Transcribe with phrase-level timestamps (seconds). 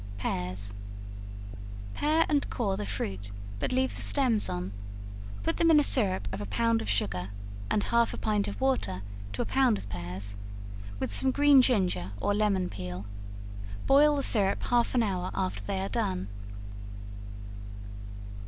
[0.17, 0.73] Pears.
[1.93, 4.71] Pare and core the fruit, but leave the stems on;
[5.43, 7.29] put them in a syrup of a pound of sugar,
[7.69, 10.35] and a half a pint of water to a pound of pears,
[10.99, 13.05] with some green ginger or lemon peel;
[13.85, 16.27] boil the syrup half an hour after they are done.